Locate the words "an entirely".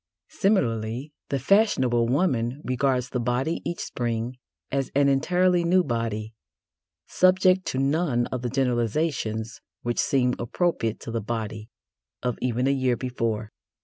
4.95-5.63